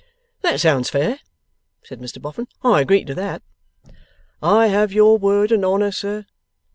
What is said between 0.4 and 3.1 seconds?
'That sounds fair,' said Mr Boffin. 'I agree